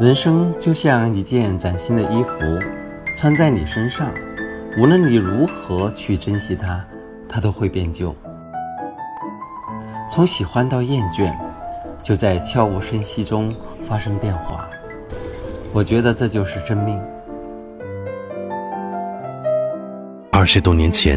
[0.00, 2.40] 人生就像一件崭新的衣服，
[3.16, 4.12] 穿在你身上，
[4.76, 6.84] 无论你如何去珍惜它，
[7.28, 8.12] 它都会变旧。
[10.10, 11.32] 从喜欢到厌倦，
[12.02, 13.54] 就在悄无声息中
[13.88, 14.68] 发生变化。
[15.72, 17.00] 我觉得这就是生命。
[20.32, 21.16] 二十多年前，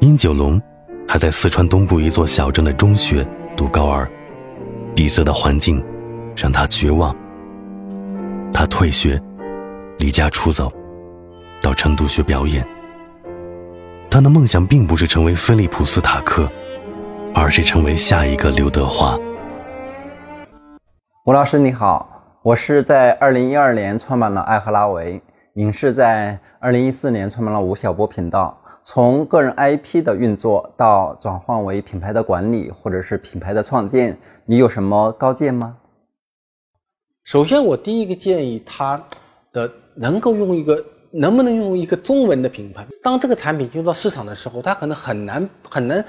[0.00, 0.60] 殷九龙
[1.06, 3.24] 还在四川东部一座小镇的中学
[3.56, 4.08] 读高二，
[4.96, 5.80] 闭塞的环境
[6.34, 7.14] 让他绝望。
[8.58, 9.22] 他退学，
[10.00, 10.68] 离家出走，
[11.62, 12.66] 到成都学表演。
[14.10, 16.48] 他的梦想并不是成为菲利普斯塔克，
[17.32, 19.16] 而是成为下一个刘德华。
[21.24, 22.10] 吴老师你好，
[22.42, 25.22] 我是在二零一二年创办了爱赫拉维
[25.54, 28.58] 影视，在二零一四年创办了吴晓波频道。
[28.82, 35.76] 从个人 IP 的运作到转换为品牌的管理，或者是品牌的创建，你有什么高见吗？
[37.28, 38.98] 首先，我第一个建议他
[39.52, 42.86] 的能够用一个，能不能用一个中文的品牌？
[43.02, 46.02] 当这个产品进入到市场的时候，它可能很难很难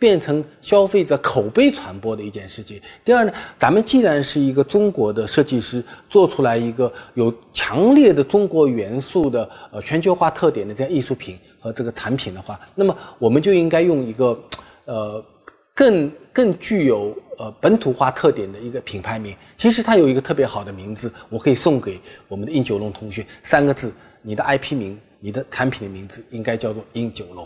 [0.00, 2.80] 变成消费者口碑传播的一件事情。
[3.04, 5.80] 第二呢，咱们既然是一个中国的设计师，
[6.10, 14.36] 做出来一个有强烈的中国元素的呃全球化特点的这样艺术品和这个产品的话，那么我们就应该用一个
[14.86, 15.24] 呃
[15.74, 17.16] 更更具有。
[17.36, 27.44] 呃，本土化特点的一个品牌名，其实它有一个特别好的名字，我可以送给我们的应九龙同学，三个字，你的 IP 名，你的产品的名字应该叫做应九龙。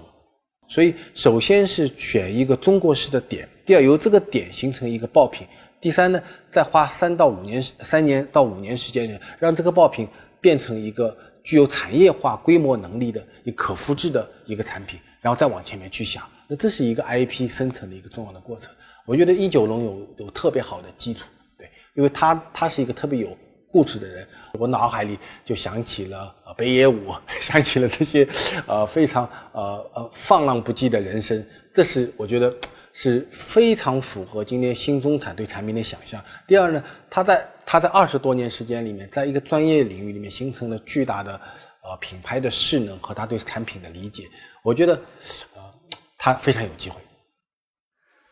[0.69, 5.47] 所以，首先是选一个中国式的点，第二由这个点形成一个爆品，
[5.81, 10.07] 第三呢，再花三到五年三年到五年时间，让这个爆品
[10.39, 18.73] 变成一个具有产业化规模能力的一可复制的一个产品，然后再往前面去想，那这是一个 IP 生成的一个重要的过程。
[19.05, 23.37] 我觉得一九龙有有特别好的基础，对，因为他他是一个特别有
[23.71, 28.27] 故事的人，我脑海里就想起了北野武， 想起了这些，
[28.67, 32.55] 呃非常呃呃放浪不羁的人生，这是我觉得
[32.93, 36.23] 是非常符合今天新中产对产品的想象。
[36.47, 41.41] 第二呢，他在他在二十多年时间里面，在一个专业领域里面形成了巨大的
[41.83, 44.25] 呃品牌的势能和他对产品的理解，
[44.63, 44.99] 我觉得
[46.29, 47.01] 他非常有机会。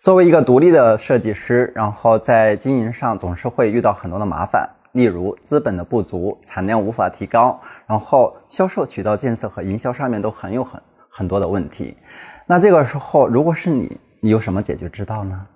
[0.03, 11.97] 作为一个独立的设计师，然后在经营上总是会遇到很多的麻烦，例如资本的不足、产量无法提高，然后销售渠道建设和营销上面都很有很很多的问题。
[12.47, 15.47] 那这个时候，如果是你，你有什么解决之道呢？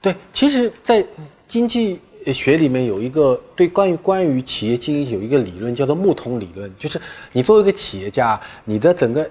[0.00, 1.04] 对，其实，在
[1.46, 2.00] 经济
[2.32, 6.98] 学里面有一个对关于关于企业经营有一个理论叫做木桶理论，就是
[7.32, 9.28] 你作为一个企业家，你的整个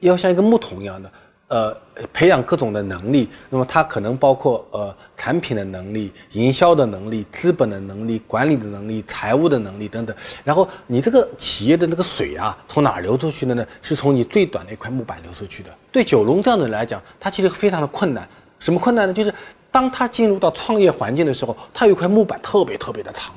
[0.00, 1.10] 要像一个木桶一样的。
[1.48, 1.72] 呃，
[2.12, 10.16] 培养各种的能力，那么它可能包括呃产品的能力、营销的能力、资本的能力、管理的能力、财务的能力等等。
[10.42, 13.64] 然后你这个企业的那个水啊，从哪儿流出去的呢？
[13.80, 15.70] 是从你最短的一块木板流出去的。
[15.92, 18.28] 对九龙这样的人来讲，他其实非常的困难。
[18.58, 19.14] 什么困难呢？
[19.14, 19.32] 就是
[19.70, 23.32] 当他进入到创业环境的时候，他有一块木板特别特别的长。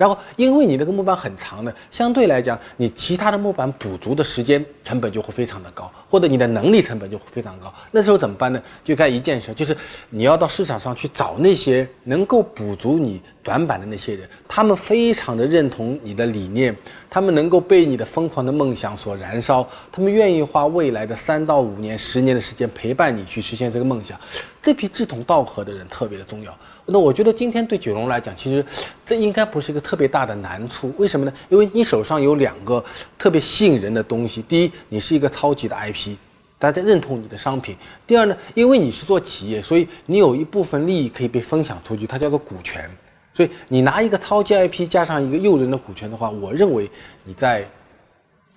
[0.00, 7.70] 然后，因为你那个木板很长呢，相对来讲，你其他的木板补足的时间成本就会非常的高，或者你的能力成本就会非常高。
[7.90, 8.62] 那时候怎么办呢？
[8.82, 9.76] 就干一件事，就是
[10.08, 16.74] 你要到市场上去找那些能够补足你短板的那些人，他们非常的认同你的理念，
[17.10, 24.18] 他们能够被你的疯狂的梦想所燃烧，他们愿意花未来的三到五年、十年的时间陪伴你去实现这个梦想。
[24.62, 26.56] 这批志同道合的人特别的重要。
[26.86, 28.64] 那我觉得今天对九龙来讲，其实
[29.04, 30.92] 这应该不是一个特别大的难处。
[30.98, 31.32] 为什么呢？
[31.48, 32.84] 因为你手上有两个
[33.16, 34.42] 特别吸引人的东西。
[34.42, 36.16] 第一，你是一个超级的 IP，
[36.58, 37.76] 大家认同你的商品。
[38.06, 42.90] 第二呢，因为你是做企业，所以你有一部分利益可以被分享出去，它叫做股权。
[43.32, 46.90] 所以你拿一个超级 IP 加上一个诱人的股权的话，我认为
[47.22, 47.64] 你在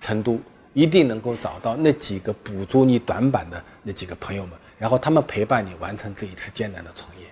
[0.00, 0.38] 成都
[0.72, 7.26] 一定能够找到那几个补足你短板的那几个朋友们，然后他们陪伴你完成这一次艰难的创业。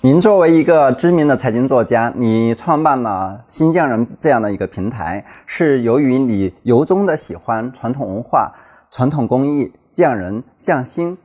[0.00, 8.54] 您作为一个知名的财经作家，你创办了新疆人这样的一个平台，是由于你由衷的喜欢传统文化、
[8.90, 11.18] 传统工艺、匠人匠心，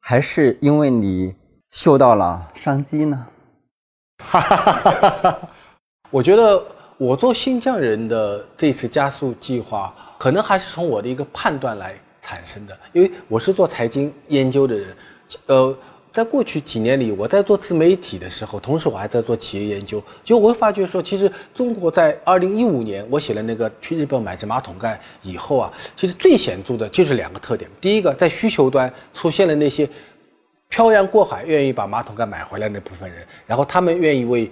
[0.00, 1.34] 还是因为你
[1.68, 3.26] 嗅到了商机呢？
[4.22, 5.38] 哈哈哈哈哈！
[6.08, 6.64] 我觉得
[6.96, 14.96] 我做新疆人的这次加速计划，可能还是从我的一个判断来产生的，因为我是做财经研究的人，
[15.46, 15.76] 呃。
[16.14, 20.00] 在过去几年里，我在做自媒体的时候，同时我还在做企业研究。
[20.22, 27.68] 就我会发觉说，其实中国在二零一五年我写了那个去日本买只马桶盖以后啊，其实最显著的就是两个特点。
[27.80, 29.88] 第一个，在需求端出现了那些
[30.68, 34.48] 漂洋过海愿意把马桶盖买回来那部分人，然后他们愿意为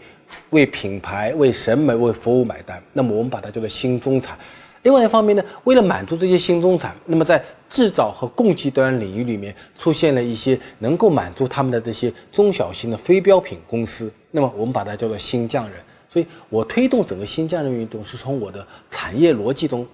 [0.50, 4.36] 为品牌、为审美、为服务买单，那么我们把它叫做新中产。
[4.82, 15.79] 另外一方面呢，为了满足这些新中产，那么在制造和供给端领域里面出现了一些能够满足他们的这些中小型的非标品公司，那么我们把它叫做新匠人。
[16.08, 19.87] 所以我推动整个新匠人运动是从我的产业逻辑中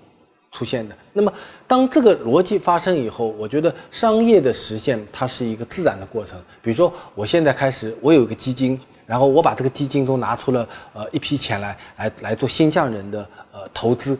[0.50, 0.96] 出现的。
[1.12, 1.32] 那么
[1.66, 6.36] 当这个逻辑发生以后，我觉得商业的实现它是一个自然的过程。
[6.60, 13.20] 比如说，我现在开始，我有一个基金，然后我把这个基金中拿出了呃一批钱来，来来做新匠人的
[13.52, 14.18] 呃投资。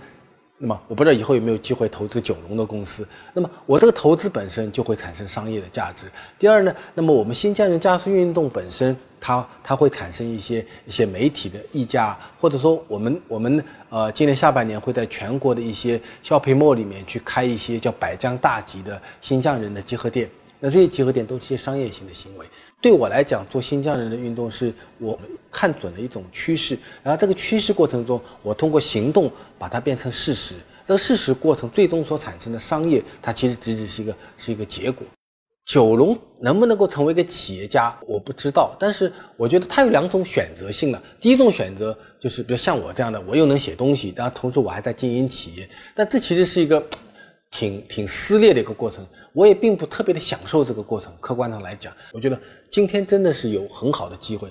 [0.61, 3.07] 那么我不知道以后有没有机会投资九龙的公司。
[3.33, 6.07] 那么我这个投资本身就会产生商业的价值。
[6.37, 20.29] 第二呢，那么我们新疆人加速运动本身，它它会产生一些一些媒体的溢价，或者说我们我们呃今年下半年会在全国的一些消费末里面去开一些叫百江大集的新疆人的集合店。
[20.61, 22.47] 那这些结合点都是一些商业性的行为。
[22.81, 30.55] 对我来讲，做新疆人的运动是我们看准了一种趋势，然后这个趋势过程中，我通过行动把它变成事实。
[30.87, 35.07] 这个事实过程最终所产生的商业，它其实只只是一个是一个结果。
[35.67, 41.03] 九龙能不能够成为一个企业家，我不知道，但是我觉得它有两种选择性了。
[41.21, 46.83] 第一种选择就是，比如像我这样的，我又能写东西，然后同时我还在经营企业，但这其实是一个。
[47.51, 51.13] 挺挺撕裂的一个过程，我也并不特别的享受这个过程。
[51.21, 52.41] 客观上来讲，我觉得
[52.71, 54.49] 今天真的是有很好的机会。